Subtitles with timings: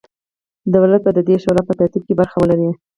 [0.75, 2.69] دولت به د دې شورا په ترتیب کې برخه ولري.